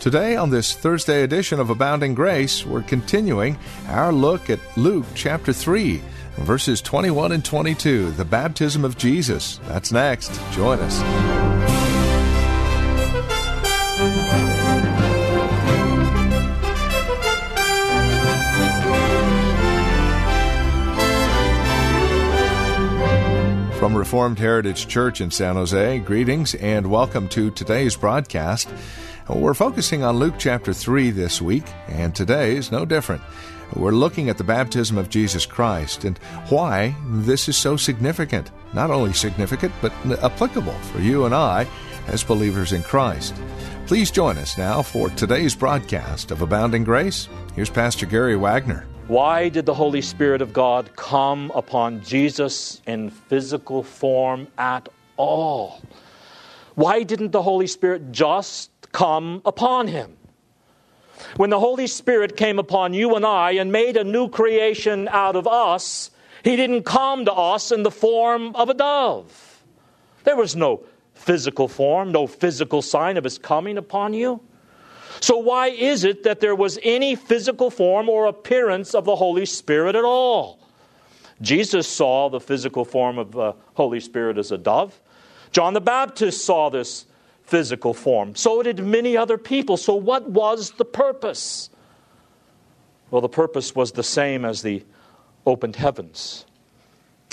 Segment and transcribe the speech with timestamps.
[0.00, 3.58] Today, on this Thursday edition of Abounding Grace, we're continuing
[3.88, 6.00] our look at Luke chapter 3,
[6.36, 9.58] verses 21 and 22, the baptism of Jesus.
[9.66, 10.30] That's next.
[10.52, 11.00] Join us.
[23.80, 28.68] From Reformed Heritage Church in San Jose, greetings and welcome to today's broadcast.
[29.28, 33.20] We're focusing on Luke chapter 3 this week, and today is no different.
[33.76, 36.16] We're looking at the baptism of Jesus Christ and
[36.48, 38.50] why this is so significant.
[38.72, 39.92] Not only significant, but
[40.24, 41.66] applicable for you and I
[42.06, 43.34] as believers in Christ.
[43.86, 47.28] Please join us now for today's broadcast of Abounding Grace.
[47.54, 48.86] Here's Pastor Gary Wagner.
[49.08, 55.82] Why did the Holy Spirit of God come upon Jesus in physical form at all?
[56.76, 60.16] Why didn't the Holy Spirit just come upon him?
[61.36, 65.36] When the Holy Spirit came upon you and I and made a new creation out
[65.36, 66.10] of us,
[66.44, 69.62] He didn't come to us in the form of a dove.
[70.24, 74.40] There was no physical form, no physical sign of His coming upon you.
[75.20, 79.46] So, why is it that there was any physical form or appearance of the Holy
[79.46, 80.60] Spirit at all?
[81.40, 85.00] Jesus saw the physical form of the Holy Spirit as a dove.
[85.50, 87.06] John the Baptist saw this
[87.48, 88.36] physical form.
[88.36, 89.76] So did many other people.
[89.76, 91.70] So, what was the purpose?
[93.10, 94.84] Well, the purpose was the same as the
[95.46, 96.44] opened heavens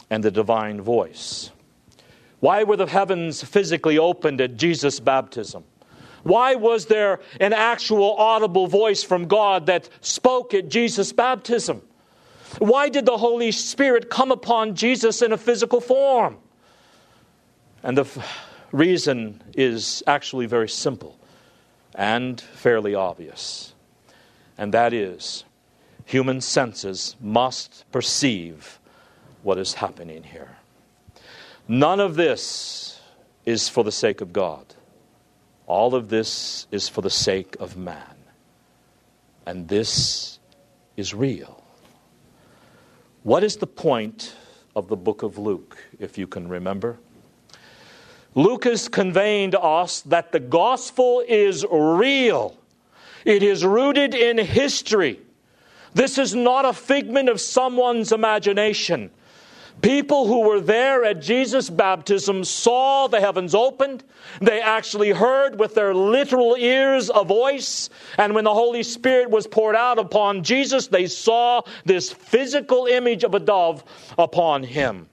[0.10, 1.52] and the divine voice.
[2.40, 5.66] Why were the heavens physically opened at Jesus' baptism?
[6.24, 11.82] Why was there an actual audible voice from God that spoke at Jesus' baptism?
[12.60, 16.38] Why did the Holy Spirit come upon Jesus in a physical form?
[17.84, 18.26] And the
[18.76, 21.18] reason is actually very simple
[21.94, 23.74] and fairly obvious.
[24.58, 25.46] And that is
[26.06, 28.80] human senses must perceive
[29.44, 30.58] what is happening here.
[31.68, 33.02] None of this
[33.46, 34.66] is for the sake of God.
[35.68, 38.16] All of this is for the sake of man.
[39.46, 40.40] And this
[40.98, 41.64] is real.
[43.24, 44.36] What is the point
[44.76, 47.00] of the book of Luke, if you can remember?
[48.36, 52.58] Luke is conveying to us that the gospel is real.
[53.24, 55.20] It is rooted in history.
[55.94, 59.10] This is not a figment of someone's imagination.
[59.82, 64.04] People who were there at Jesus' baptism saw the heavens opened.
[64.42, 67.90] They actually heard with their literal ears a voice.
[68.18, 73.24] And when the Holy Spirit was poured out upon Jesus, they saw this physical image
[73.24, 73.84] of a dove
[74.18, 75.08] upon him.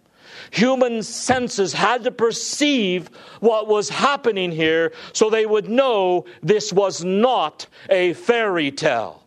[0.53, 3.09] Human senses had to perceive
[3.41, 9.25] what was happening here so they would know this was not a fairy tale.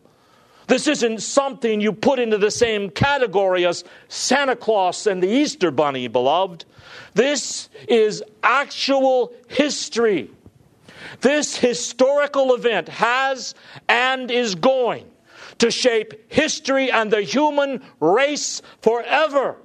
[0.67, 5.71] This isn't something you put into the same category as Santa Claus and the Easter
[5.71, 6.65] Bunny, beloved.
[7.15, 10.29] This is actual history.
[11.21, 13.55] This historical event has
[13.89, 15.09] and is going
[15.57, 19.57] to shape history and the human race forever.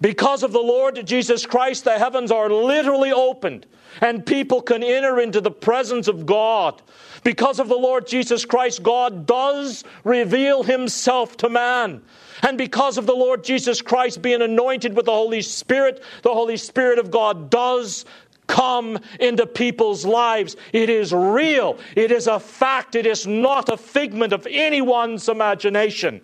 [0.00, 3.66] Because of the Lord Jesus Christ, the heavens are literally opened
[4.00, 6.82] and people can enter into the presence of God.
[7.24, 12.02] Because of the Lord Jesus Christ, God does reveal himself to man.
[12.42, 16.58] And because of the Lord Jesus Christ being anointed with the Holy Spirit, the Holy
[16.58, 18.04] Spirit of God does
[18.46, 20.56] come into people's lives.
[20.72, 21.78] It is real.
[21.96, 22.94] It is a fact.
[22.94, 26.20] It is not a figment of anyone's imagination.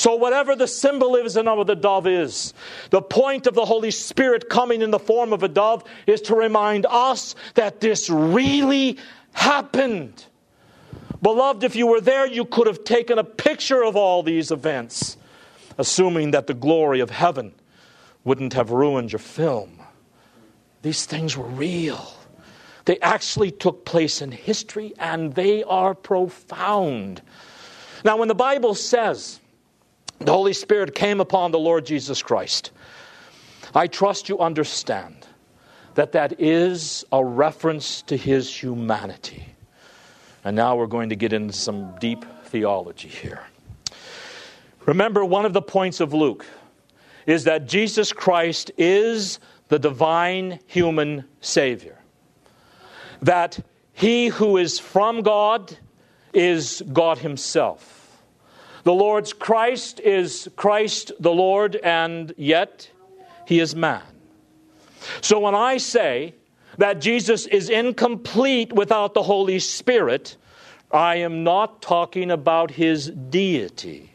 [0.00, 2.54] So, whatever the symbolism of the dove is,
[2.88, 6.34] the point of the Holy Spirit coming in the form of a dove is to
[6.34, 8.96] remind us that this really
[9.32, 10.24] happened.
[11.20, 15.18] Beloved, if you were there, you could have taken a picture of all these events,
[15.76, 17.52] assuming that the glory of heaven
[18.24, 19.82] wouldn't have ruined your film.
[20.80, 22.14] These things were real.
[22.86, 27.20] They actually took place in history and they are profound.
[28.02, 29.40] Now, when the Bible says
[30.20, 32.70] the Holy Spirit came upon the Lord Jesus Christ,
[33.74, 35.26] I trust you understand
[35.94, 39.44] that that is a reference to his humanity.
[40.44, 43.42] And now we're going to get into some deep theology here.
[44.86, 46.46] Remember, one of the points of Luke
[47.26, 49.38] is that Jesus Christ is
[49.68, 51.98] the divine human Savior.
[53.22, 53.60] That
[53.92, 55.76] he who is from God
[56.32, 57.99] is God Himself.
[58.84, 62.90] The Lord's Christ is Christ the Lord, and yet
[63.46, 64.02] He is man.
[65.20, 66.34] So when I say
[66.78, 70.36] that Jesus is incomplete without the Holy Spirit,
[70.90, 74.12] I am not talking about His deity.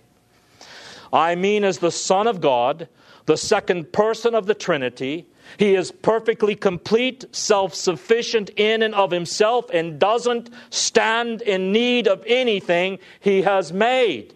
[1.13, 2.89] I mean, as the Son of God,
[3.25, 5.25] the second person of the Trinity,
[5.57, 12.07] he is perfectly complete, self sufficient in and of himself, and doesn't stand in need
[12.07, 14.33] of anything he has made.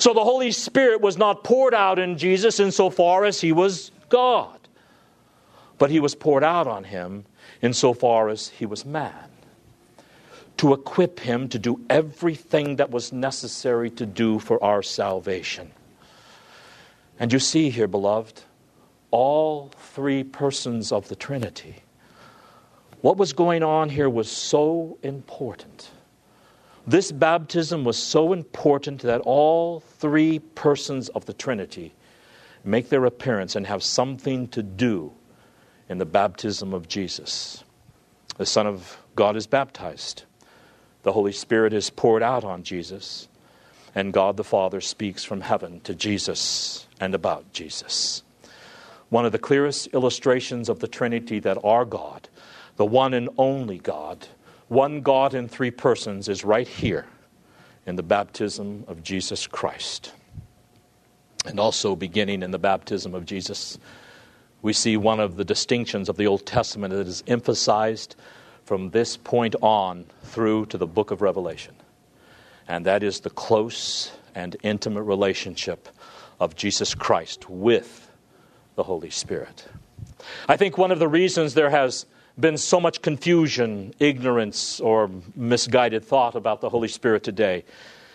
[0.00, 4.58] So the Holy Spirit was not poured out in Jesus insofar as he was God,
[5.76, 7.26] but he was poured out on him
[7.60, 9.28] insofar as he was man.
[10.56, 15.70] To equip him to do everything that was necessary to do for our salvation.
[17.18, 18.40] And you see here, beloved,
[19.10, 21.76] all three persons of the Trinity.
[23.02, 25.90] What was going on here was so important.
[26.86, 31.92] This baptism was so important that all three persons of the Trinity
[32.64, 35.12] make their appearance and have something to do
[35.88, 37.64] in the baptism of Jesus.
[38.36, 40.24] The Son of God is baptized,
[41.02, 43.28] the Holy Spirit is poured out on Jesus,
[43.94, 48.22] and God the Father speaks from heaven to Jesus and about Jesus.
[49.08, 52.28] One of the clearest illustrations of the Trinity that our God,
[52.76, 54.28] the one and only God,
[54.70, 57.04] one God in three persons, is right here
[57.86, 60.12] in the baptism of Jesus Christ.
[61.44, 63.78] And also, beginning in the baptism of Jesus,
[64.62, 68.14] we see one of the distinctions of the Old Testament that is emphasized
[68.64, 71.74] from this point on through to the book of Revelation.
[72.68, 75.88] And that is the close and intimate relationship
[76.38, 78.08] of Jesus Christ with
[78.76, 79.66] the Holy Spirit.
[80.48, 82.06] I think one of the reasons there has
[82.40, 87.64] been so much confusion, ignorance, or misguided thought about the Holy Spirit today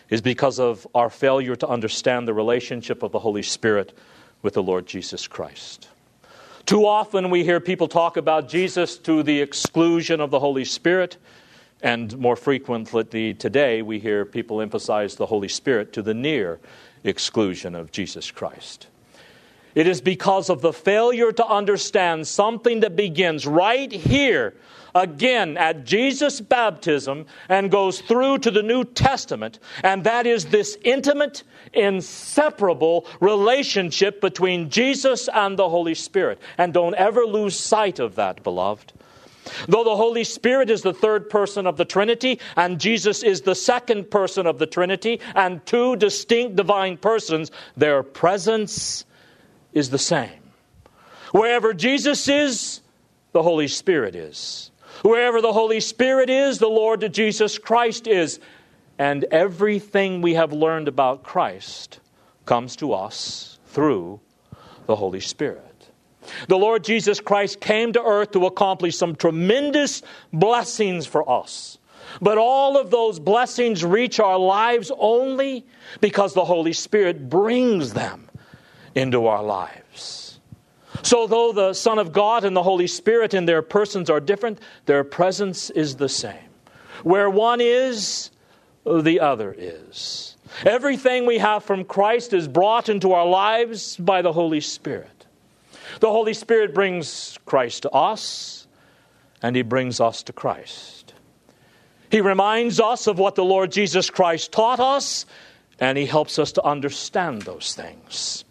[0.10, 3.98] is because of our failure to understand the relationship of the Holy Spirit
[4.42, 5.88] with the Lord Jesus Christ.
[6.66, 11.18] Too often we hear people talk about Jesus to the exclusion of the Holy Spirit,
[11.82, 16.60] and more frequently today we hear people emphasize the Holy Spirit to the near
[17.04, 18.88] exclusion of Jesus Christ.
[19.76, 24.56] It is because of the failure to understand something that begins right here,
[24.96, 30.78] again at Jesus' baptism, and goes through to the New Testament, and that is this
[30.86, 31.44] intimate,
[31.74, 36.40] inseparable relationship between Jesus and the Holy Spirit.
[36.58, 38.94] And don't ever lose sight of that, beloved.
[39.68, 43.54] Though the Holy Spirit is the third person of the Trinity, and Jesus is the
[43.54, 49.06] second person of the Trinity, and two distinct divine persons, their presence
[49.76, 50.32] is the same.
[51.32, 52.82] Wherever Jesus is,
[53.34, 54.72] the Holy Spirit is.
[55.04, 58.40] Wherever the Holy Spirit is, the Lord Jesus Christ is.
[58.98, 62.00] And everything we have learned about Christ
[62.46, 64.22] comes to us through
[64.86, 65.62] the Holy Spirit.
[66.48, 70.02] The Lord Jesus Christ came to earth to accomplish some tremendous
[70.32, 71.78] blessings for us.
[72.22, 75.66] But all of those blessings reach our lives only
[76.00, 78.30] because the Holy Spirit brings them
[78.96, 80.40] into our lives.
[81.04, 84.60] So, though the Son of God and the Holy Spirit in their persons are different,
[84.86, 86.50] their presence is the same.
[87.04, 88.32] Where one is,
[88.86, 90.38] the other is.
[90.66, 95.26] Everything we have from Christ is brought into our lives by the Holy Spirit.
[96.00, 98.68] The Holy Spirit brings Christ to us,
[99.42, 101.14] and He brings us to Christ.
[102.10, 105.26] He reminds us of what the Lord Jesus Christ taught us,
[105.80, 108.45] and He helps us to understand those things.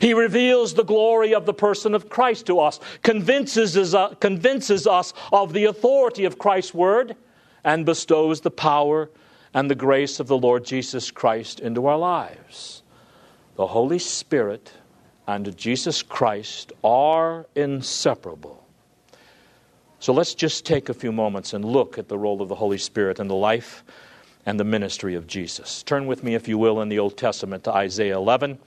[0.00, 4.86] He reveals the glory of the person of Christ to us, convinces us, uh, convinces
[4.86, 7.16] us of the authority of Christ's word,
[7.64, 9.10] and bestows the power
[9.54, 12.82] and the grace of the Lord Jesus Christ into our lives.
[13.56, 14.72] The Holy Spirit
[15.26, 18.64] and Jesus Christ are inseparable.
[20.00, 22.78] So let's just take a few moments and look at the role of the Holy
[22.78, 23.82] Spirit in the life
[24.46, 25.82] and the ministry of Jesus.
[25.82, 28.58] Turn with me, if you will, in the Old Testament to Isaiah 11,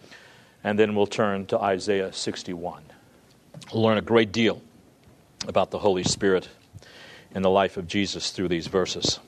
[0.64, 2.84] and then we'll turn to Isaiah 61.
[3.74, 4.62] We'll learn a great deal
[5.48, 6.50] about the Holy Spirit
[7.34, 9.20] in the life of Jesus through these verses.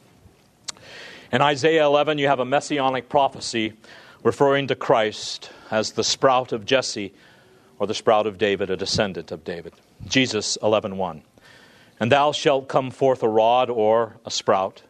[1.31, 3.73] In Isaiah 11, you have a messianic prophecy
[4.23, 7.13] referring to Christ as the sprout of Jesse
[7.79, 9.73] or the sprout of David, a descendant of David.
[10.07, 11.23] Jesus 11:1.
[11.99, 14.83] And thou shalt come forth a rod or a sprout,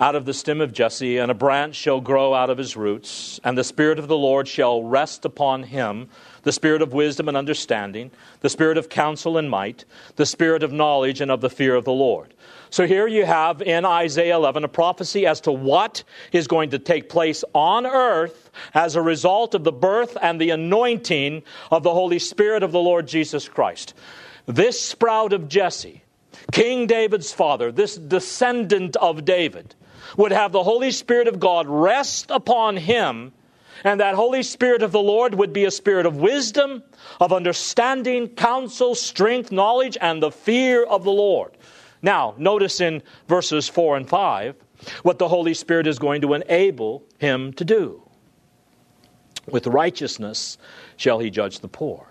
[0.00, 3.38] out of the stem of Jesse, and a branch shall grow out of his roots,
[3.44, 6.08] and the Spirit of the Lord shall rest upon him
[6.42, 9.84] the Spirit of wisdom and understanding, the Spirit of counsel and might,
[10.16, 12.32] the Spirit of knowledge and of the fear of the Lord.
[12.70, 16.02] So here you have in Isaiah 11 a prophecy as to what
[16.32, 20.50] is going to take place on earth as a result of the birth and the
[20.50, 23.94] anointing of the Holy Spirit of the Lord Jesus Christ.
[24.46, 26.02] This sprout of Jesse,
[26.52, 29.74] King David's father, this descendant of David,
[30.16, 33.32] would have the Holy Spirit of God rest upon him,
[33.84, 36.82] and that Holy Spirit of the Lord would be a spirit of wisdom,
[37.20, 41.56] of understanding, counsel, strength, knowledge, and the fear of the Lord.
[42.02, 44.54] Now, notice in verses 4 and 5
[45.02, 48.02] what the Holy Spirit is going to enable him to do.
[49.50, 50.58] With righteousness
[50.96, 52.09] shall he judge the poor,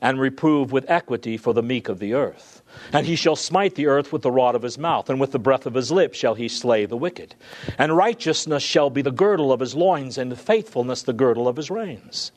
[0.00, 2.62] and reprove with equity for the meek of the earth.
[2.92, 5.38] And he shall smite the earth with the rod of his mouth, and with the
[5.38, 7.34] breath of his lips shall he slay the wicked.
[7.78, 11.70] And righteousness shall be the girdle of his loins, and faithfulness the girdle of his
[11.70, 12.32] reins.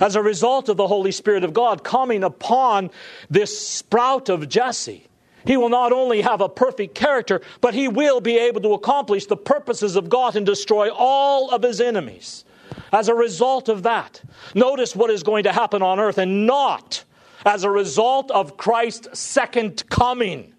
[0.00, 2.90] As a result of the Holy Spirit of God coming upon
[3.30, 5.06] this sprout of Jesse,
[5.46, 9.26] he will not only have a perfect character, but he will be able to accomplish
[9.26, 12.44] the purposes of God and destroy all of his enemies.
[12.92, 14.22] As a result of that,
[14.54, 17.04] notice what is going to happen on earth and not
[17.44, 20.52] as a result of Christ's second coming.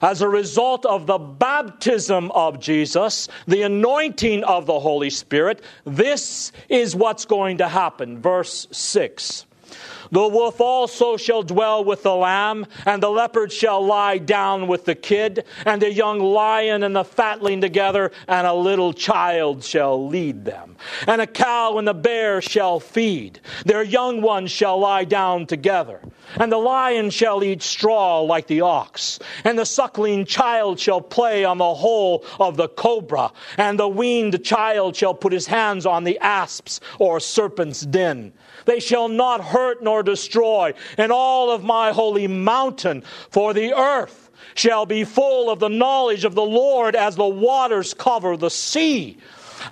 [0.00, 6.52] As a result of the baptism of Jesus, the anointing of the Holy Spirit, this
[6.68, 8.20] is what's going to happen.
[8.20, 9.46] Verse 6.
[10.10, 14.84] The wolf also shall dwell with the lamb, and the leopard shall lie down with
[14.84, 20.06] the kid, and the young lion and the fatling together, and a little child shall
[20.06, 20.76] lead them.
[21.08, 26.00] And a cow and the bear shall feed, their young ones shall lie down together.
[26.36, 31.44] And the lion shall eat straw like the ox, and the suckling child shall play
[31.44, 36.04] on the hole of the cobra, and the weaned child shall put his hands on
[36.04, 38.32] the asps or serpent's den.
[38.64, 44.30] They shall not hurt nor destroy in all of my holy mountain, for the earth
[44.54, 49.18] shall be full of the knowledge of the Lord as the waters cover the sea.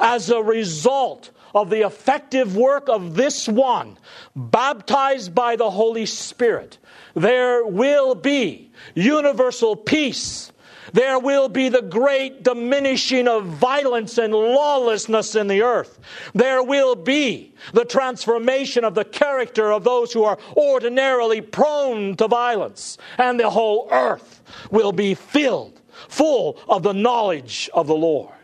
[0.00, 3.98] As a result of the effective work of this one,
[4.34, 6.78] baptized by the Holy Spirit,
[7.14, 10.52] there will be universal peace
[10.92, 15.98] there will be the great diminishing of violence and lawlessness in the earth.
[16.34, 22.26] There will be the transformation of the character of those who are ordinarily prone to
[22.26, 22.98] violence.
[23.16, 28.34] And the whole earth will be filled, full of the knowledge of the Lord.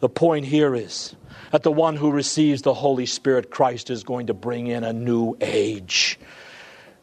[0.00, 1.14] The point here is
[1.52, 4.92] that the one who receives the Holy Spirit, Christ, is going to bring in a
[4.92, 6.18] new age.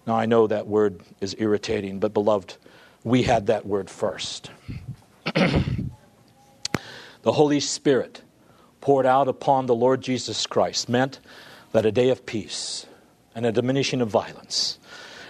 [0.05, 2.57] Now, I know that word is irritating, but beloved,
[3.03, 4.51] we had that word first.
[5.35, 5.89] the
[7.25, 8.21] Holy Spirit
[8.81, 11.19] poured out upon the Lord Jesus Christ meant
[11.71, 12.85] that a day of peace
[13.35, 14.79] and a diminishing of violence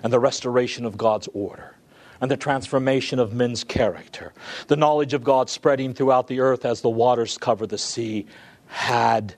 [0.04, 1.76] and the restoration of God's order
[2.22, 4.34] and the transformation of men's character,
[4.68, 8.26] the knowledge of God spreading throughout the earth as the waters cover the sea,
[8.68, 9.36] had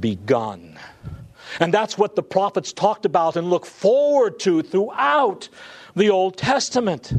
[0.00, 0.78] begun.
[1.60, 5.48] And that's what the prophets talked about and looked forward to throughout
[5.94, 7.12] the Old Testament.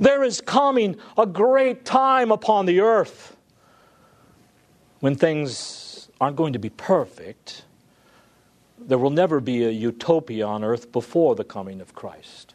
[0.00, 3.36] There is coming a great time upon the earth
[5.00, 7.64] when things aren't going to be perfect.
[8.78, 12.54] There will never be a utopia on earth before the coming of Christ.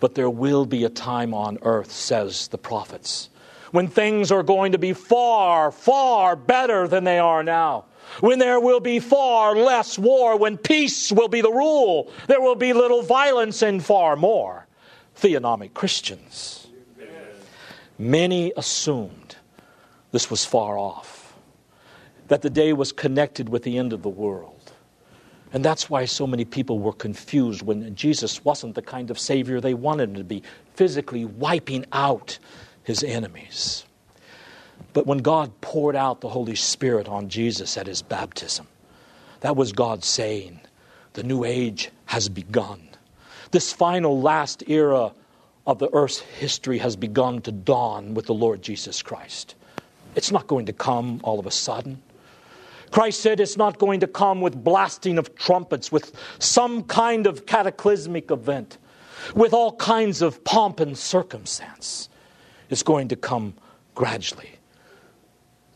[0.00, 3.30] But there will be a time on earth, says the prophets,
[3.70, 7.84] when things are going to be far, far better than they are now.
[8.18, 12.56] When there will be far less war, when peace will be the rule, there will
[12.56, 14.66] be little violence and far more
[15.16, 16.61] theonomic Christians.
[17.98, 19.36] Many assumed
[20.10, 21.34] this was far off,
[22.28, 24.72] that the day was connected with the end of the world.
[25.52, 29.60] And that's why so many people were confused when Jesus wasn't the kind of Savior
[29.60, 30.42] they wanted him to be,
[30.74, 32.38] physically wiping out
[32.84, 33.84] his enemies.
[34.94, 38.66] But when God poured out the Holy Spirit on Jesus at his baptism,
[39.40, 40.60] that was God saying,
[41.12, 42.88] The new age has begun.
[43.50, 45.12] This final last era
[45.66, 49.54] of the earth's history has begun to dawn with the Lord Jesus Christ.
[50.14, 52.02] It's not going to come all of a sudden.
[52.90, 57.46] Christ said it's not going to come with blasting of trumpets, with some kind of
[57.46, 58.76] cataclysmic event,
[59.34, 62.10] with all kinds of pomp and circumstance.
[62.68, 63.54] It's going to come
[63.94, 64.50] gradually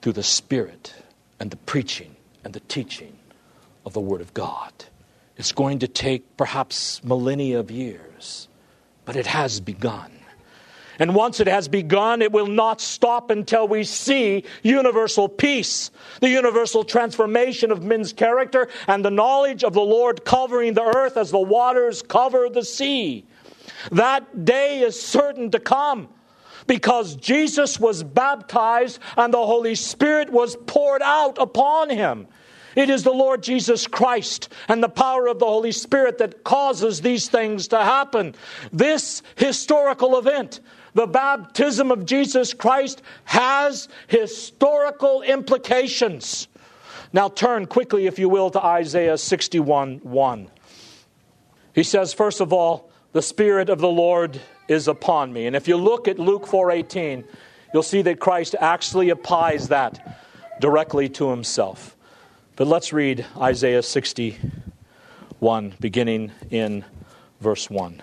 [0.03, 0.95] through the Spirit
[1.41, 3.17] and the preaching and the teaching
[3.87, 4.73] of the Word of God.
[5.39, 8.49] It's going to take perhaps millennia of years
[9.07, 10.13] but it has begun.
[10.99, 16.29] And once it has begun, it will not stop until we see universal peace, the
[16.29, 21.31] universal transformation of men's character, and the knowledge of the Lord covering the earth as
[21.31, 23.27] the waters cover the sea.
[23.93, 26.09] That day is certain to come
[26.67, 32.27] because Jesus was baptized and the Holy Spirit was poured out upon him.
[32.77, 37.01] It is the Lord Jesus Christ and the power of the Holy Spirit that causes
[37.01, 38.35] these things to happen.
[38.71, 40.61] This historical event,
[40.93, 46.49] the baptism of Jesus Christ, has historical implications.
[47.15, 50.51] Now turn quickly, if you will, to Isaiah 61 1.
[51.75, 55.47] He says, first of all, the Spirit of the Lord is upon me.
[55.47, 57.25] And if you look at Luke 4:18,
[57.73, 60.21] you'll see that Christ actually applies that
[60.61, 61.96] directly to himself.
[62.57, 66.87] But let's read Isaiah 61, beginning in
[67.39, 68.01] verse 1.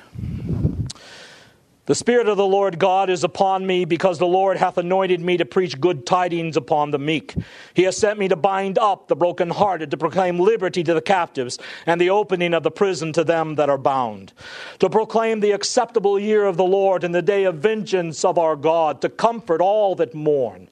[1.87, 5.37] The Spirit of the Lord God is upon me, because the Lord hath anointed me
[5.37, 7.33] to preach good tidings upon the meek.
[7.73, 11.57] He has sent me to bind up the brokenhearted, to proclaim liberty to the captives,
[11.87, 14.33] and the opening of the prison to them that are bound,
[14.77, 18.55] to proclaim the acceptable year of the Lord and the day of vengeance of our
[18.55, 20.69] God, to comfort all that mourn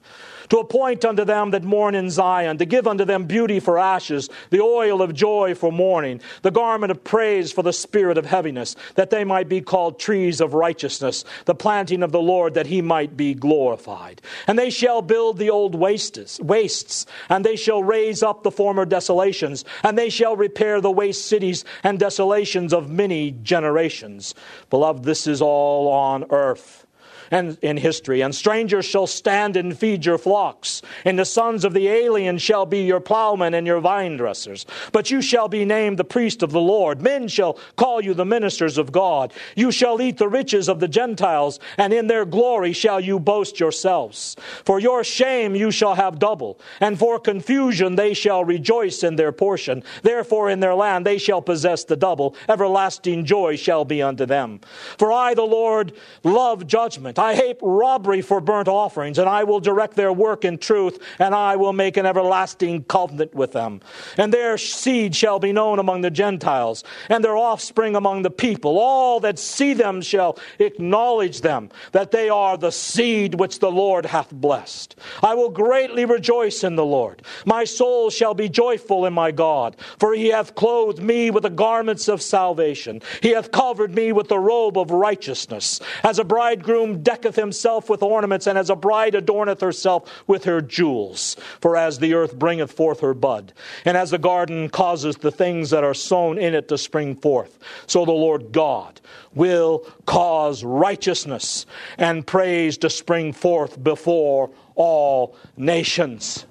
[0.52, 4.28] to appoint unto them that mourn in Zion, to give unto them beauty for ashes,
[4.50, 8.76] the oil of joy for mourning, the garment of praise for the spirit of heaviness,
[8.94, 12.82] that they might be called trees of righteousness, the planting of the Lord, that he
[12.82, 14.20] might be glorified.
[14.46, 18.84] And they shall build the old wastes, wastes, and they shall raise up the former
[18.84, 24.34] desolations, and they shall repair the waste cities and desolations of many generations.
[24.68, 26.86] Beloved, this is all on earth
[27.32, 28.20] and in history.
[28.20, 32.66] And strangers shall stand and feed your flocks, and the sons of the alien shall
[32.66, 34.66] be your plowmen and your vine dressers.
[34.92, 37.00] But you shall be named the priest of the Lord.
[37.00, 39.32] Men shall call you the ministers of God.
[39.56, 43.58] You shall eat the riches of the Gentiles, and in their glory shall you boast
[43.58, 44.36] yourselves.
[44.64, 49.32] For your shame you shall have double, and for confusion they shall rejoice in their
[49.32, 49.82] portion.
[50.02, 52.36] Therefore in their land they shall possess the double.
[52.46, 54.60] Everlasting joy shall be unto them.
[54.98, 57.18] For I, the Lord, love judgment.
[57.22, 61.36] I hate robbery for burnt offerings, and I will direct their work in truth, and
[61.36, 63.80] I will make an everlasting covenant with them.
[64.18, 68.76] And their seed shall be known among the Gentiles, and their offspring among the people.
[68.76, 74.04] All that see them shall acknowledge them, that they are the seed which the Lord
[74.04, 74.96] hath blessed.
[75.22, 77.22] I will greatly rejoice in the Lord.
[77.46, 81.50] My soul shall be joyful in my God, for he hath clothed me with the
[81.50, 83.00] garments of salvation.
[83.20, 88.02] He hath covered me with the robe of righteousness, as a bridegroom decketh himself with
[88.02, 91.36] ornaments, and as a bride adorneth herself with her jewels.
[91.60, 93.52] For as the earth bringeth forth her bud,
[93.84, 97.58] and as the garden causes the things that are sown in it to spring forth,
[97.86, 99.00] so the Lord God
[99.34, 101.66] will cause righteousness
[101.98, 106.46] and praise to spring forth before all nations.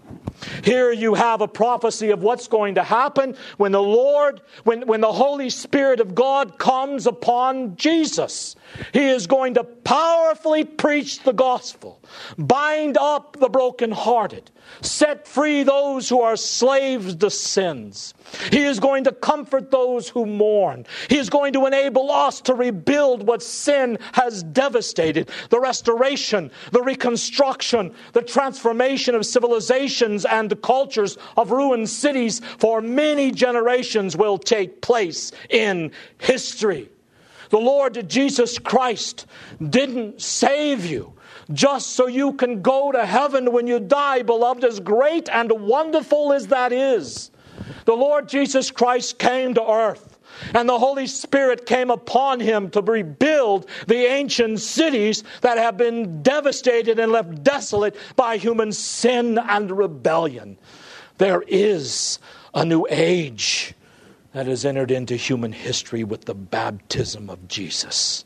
[0.63, 5.02] Here you have a prophecy of what's going to happen when the Lord, when, when
[5.02, 8.56] the Holy Spirit of God comes upon Jesus.
[8.94, 12.02] He is going to powerfully preach the gospel,
[12.38, 14.50] bind up the brokenhearted,
[14.82, 18.13] set free those who are slaves to sins.
[18.50, 20.86] He is going to comfort those who mourn.
[21.10, 25.30] He is going to enable us to rebuild what sin has devastated.
[25.50, 33.32] The restoration, the reconstruction, the transformation of civilizations and cultures of ruined cities for many
[33.32, 36.90] generations will take place in history.
[37.50, 39.26] The Lord Jesus Christ
[39.70, 41.14] didn't save you
[41.52, 46.32] just so you can go to heaven when you die, beloved, as great and wonderful
[46.32, 47.30] as that is.
[47.86, 50.11] The Lord Jesus Christ came to earth,
[50.54, 56.22] and the Holy Spirit came upon him to rebuild the ancient cities that have been
[56.22, 60.58] devastated and left desolate by human sin and rebellion.
[61.18, 62.20] There is
[62.54, 63.74] a new age
[64.34, 68.26] that has entered into human history with the baptism of Jesus.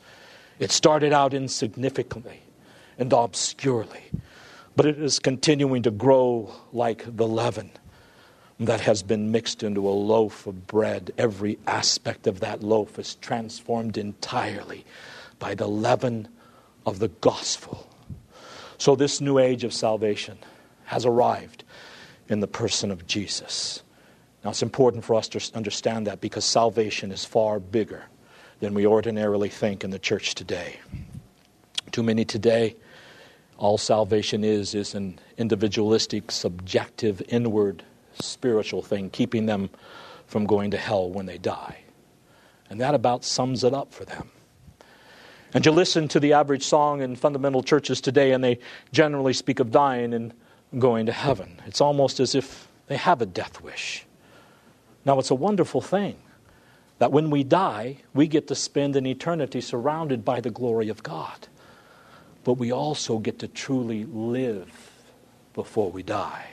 [0.60, 2.42] It started out insignificantly
[2.98, 4.04] and obscurely,
[4.76, 7.72] but it is continuing to grow like the leaven
[8.60, 11.12] that has been mixed into a loaf of bread.
[11.18, 14.86] Every aspect of that loaf is transformed entirely
[15.40, 16.28] by the leaven
[16.86, 17.88] of the gospel.
[18.78, 20.38] So, this new age of salvation
[20.86, 21.64] has arrived
[22.30, 23.82] in the person of Jesus.
[24.44, 28.04] Now, it's important for us to understand that because salvation is far bigger
[28.60, 30.80] than we ordinarily think in the church today.
[31.92, 32.76] Too many today,
[33.58, 37.84] all salvation is is an individualistic, subjective, inward
[38.22, 39.70] spiritual thing, keeping them
[40.28, 41.78] from going to hell when they die.
[42.70, 44.30] And that about sums it up for them.
[45.54, 48.60] And you listen to the average song in fundamental churches today, and they
[48.92, 50.34] generally speak of dying and
[50.78, 51.62] going to heaven.
[51.66, 54.06] It's almost as if they have a death wish.
[55.06, 56.18] Now, it's a wonderful thing
[56.98, 61.04] that when we die, we get to spend an eternity surrounded by the glory of
[61.04, 61.48] God.
[62.44, 64.72] But we also get to truly live
[65.54, 66.48] before we die.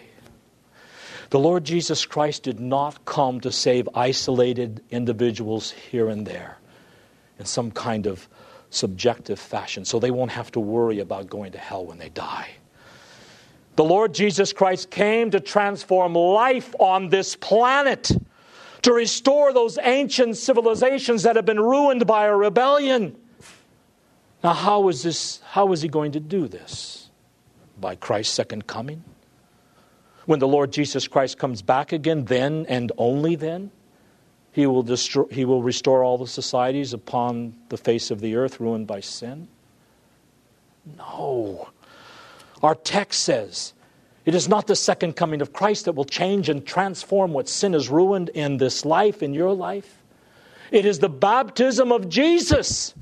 [1.33, 6.59] The Lord Jesus Christ did not come to save isolated individuals here and there
[7.39, 8.29] in some kind of
[8.69, 12.51] subjective fashion so they won't have to worry about going to hell when they die.
[13.77, 18.11] The Lord Jesus Christ came to transform life on this planet
[18.83, 23.17] to restore those ancient civilizations that have been ruined by a rebellion.
[24.45, 27.09] Now, how is, this, how is he going to do this?
[27.81, 29.03] By Christ's second coming?
[30.27, 33.71] When the Lord Jesus Christ comes back again, then and only then,
[34.53, 38.61] he will, destroy, he will restore all the societies upon the face of the earth
[38.61, 39.49] ruined by sin?
[40.99, 41.71] No.
[42.63, 43.73] Our text says
[44.25, 47.73] it is not the second coming of Christ that will change and transform what sin
[47.73, 50.03] has ruined in this life, in your life.
[50.71, 52.95] It is the baptism of Jesus.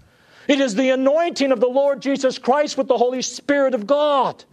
[0.49, 4.45] It is the anointing of the Lord Jesus Christ with the Holy Spirit of God.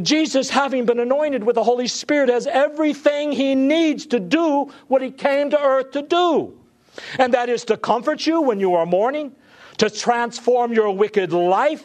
[0.00, 5.02] Jesus, having been anointed with the Holy Spirit, has everything he needs to do what
[5.02, 6.58] he came to earth to do.
[7.18, 9.34] And that is to comfort you when you are mourning,
[9.78, 11.84] to transform your wicked life,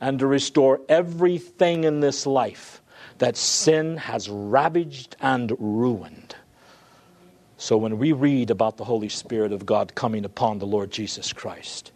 [0.00, 2.82] and to restore everything in this life
[3.18, 6.34] that sin has ravaged and ruined.
[7.58, 11.32] So when we read about the Holy Spirit of God coming upon the Lord Jesus
[11.32, 11.92] Christ,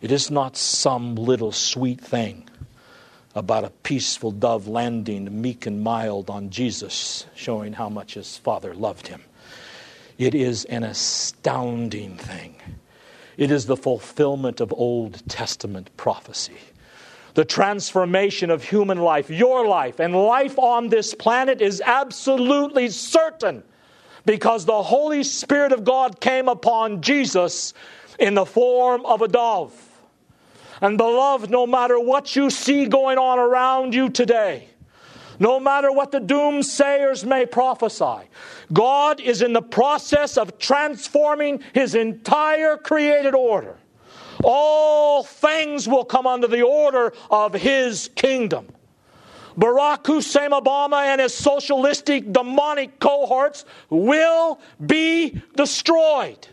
[0.00, 2.48] it is not some little sweet thing
[3.34, 8.74] about a peaceful dove landing meek and mild on Jesus, showing how much his Father
[8.74, 9.22] loved him.
[10.18, 12.56] It is an astounding thing.
[13.36, 16.58] It is the fulfillment of Old Testament prophecy
[17.34, 23.62] the transformation of human life, your life, and life on this planet is absolutely certain
[24.26, 27.72] because the Holy Spirit of God came upon Jesus
[28.18, 29.89] in the form of a dove.
[30.80, 34.68] And beloved, no matter what you see going on around you today,
[35.38, 38.28] no matter what the doomsayers may prophesy,
[38.72, 43.76] God is in the process of transforming His entire created order
[44.42, 48.68] all things will come under the order of his kingdom.
[49.56, 56.48] Barack Hussein Obama and his socialistic demonic cohorts will be destroyed.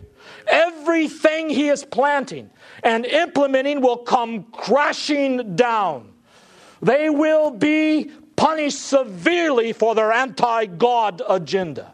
[0.47, 2.49] Everything he is planting
[2.83, 6.11] and implementing will come crashing down.
[6.81, 11.93] They will be punished severely for their anti God agenda.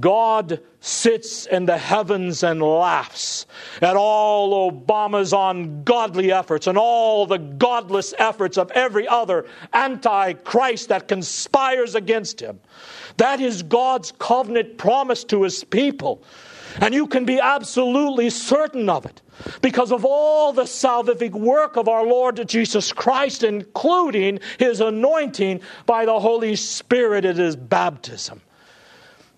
[0.00, 3.46] God sits in the heavens and laughs
[3.82, 11.08] at all Obama's ungodly efforts and all the godless efforts of every other antichrist that
[11.08, 12.58] conspires against him.
[13.18, 16.22] That is God's covenant promise to his people.
[16.80, 19.20] And you can be absolutely certain of it
[19.60, 26.06] because of all the salvific work of our Lord Jesus Christ, including his anointing by
[26.06, 28.40] the Holy Spirit at his baptism.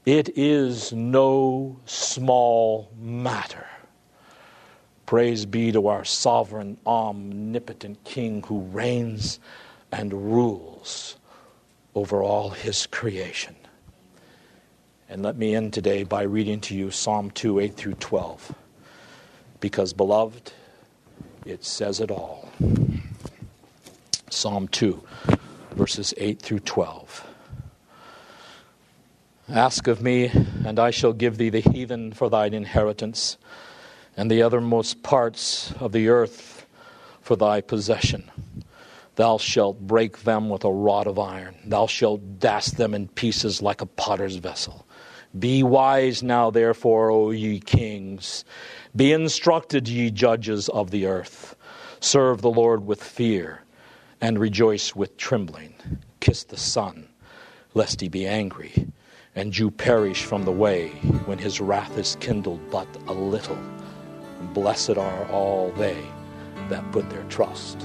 [0.04, 3.66] It is no small matter.
[5.06, 9.38] Praise be to our sovereign, omnipotent King who reigns
[9.92, 11.16] and rules
[11.94, 13.54] over all his creation.
[15.14, 18.52] And let me end today by reading to you Psalm 2 8 through 12.
[19.60, 20.52] Because, beloved,
[21.46, 22.48] it says it all.
[24.28, 25.00] Psalm 2,
[25.76, 27.24] verses 8 through 12.
[29.48, 30.32] Ask of me,
[30.66, 33.38] and I shall give thee the heathen for thine inheritance,
[34.16, 36.66] and the othermost parts of the earth
[37.20, 38.32] for thy possession.
[39.16, 43.62] Thou shalt break them with a rod of iron, thou shalt dash them in pieces
[43.62, 44.86] like a potter's vessel.
[45.38, 48.44] Be wise now, therefore, O ye kings.
[48.94, 51.56] Be instructed, ye judges of the earth.
[52.00, 53.62] Serve the Lord with fear,
[54.20, 55.74] and rejoice with trembling.
[56.20, 57.08] Kiss the Son,
[57.74, 58.92] lest he be angry
[59.36, 60.88] and you perish from the way
[61.26, 63.58] when his wrath is kindled but a little.
[64.52, 66.00] Blessed are all they
[66.68, 67.84] that put their trust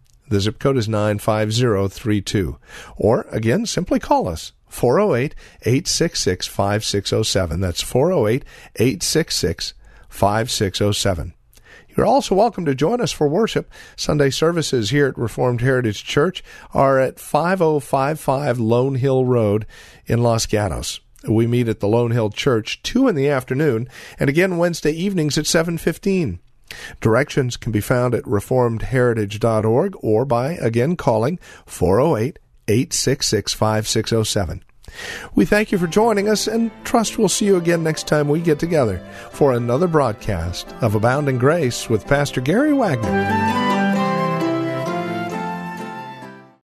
[0.31, 2.57] the zip code is 95032.
[2.95, 4.53] Or, again, simply call us.
[4.69, 7.59] 408 866 5607.
[7.59, 8.45] That's 408
[8.77, 9.73] 866
[10.09, 11.33] 5607.
[11.89, 13.69] You're also welcome to join us for worship.
[13.97, 16.41] Sunday services here at Reformed Heritage Church
[16.73, 19.65] are at 5055 Lone Hill Road
[20.05, 21.01] in Los Gatos.
[21.27, 25.37] We meet at the Lone Hill Church 2 in the afternoon and again Wednesday evenings
[25.37, 26.39] at 715.
[26.99, 34.63] Directions can be found at reformedheritage.org or by again calling 408 866 5607.
[35.35, 38.41] We thank you for joining us and trust we'll see you again next time we
[38.41, 38.99] get together
[39.31, 43.70] for another broadcast of Abounding Grace with Pastor Gary Wagner.